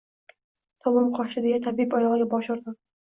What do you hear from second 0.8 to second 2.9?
Tobim qochdi deya tabib oyogʼiga bosh urdim.